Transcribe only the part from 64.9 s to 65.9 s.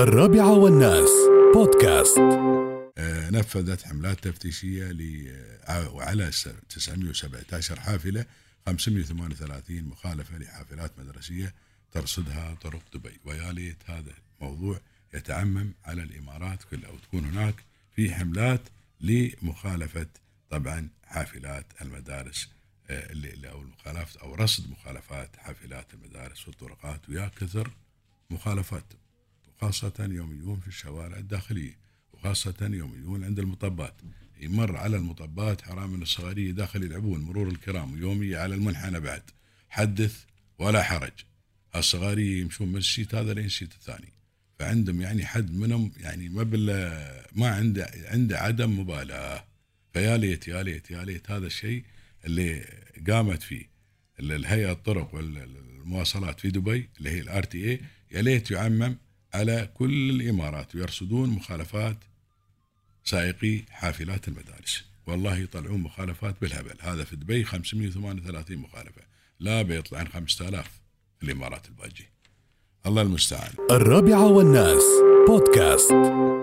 والله يطلعون